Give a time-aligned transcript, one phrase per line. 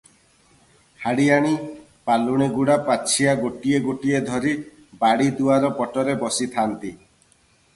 [1.01, 1.51] ହାଡିଆଣୀ,
[2.09, 4.55] ପାଲୁଣୀଗୁଡା ପାଛିଆ ଗୋଟିଏ ଗୋଟିଏ ଧରି
[5.05, 6.95] ବାଡ଼ି ଦୁଆର ପଟରେ ବସିଥାନ୍ତି।